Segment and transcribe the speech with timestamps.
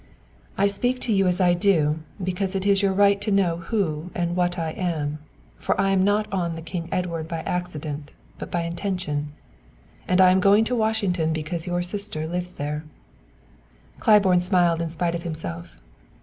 [0.57, 4.09] "I speak to you as I do because it is your right to know who
[4.15, 5.19] and what I am,
[5.57, 9.27] for I am not on the King Edward by accident but by intention,
[10.07, 12.83] and I am going to Washington because your sister lives there."
[13.99, 15.77] Claiborne smiled in spite of himself.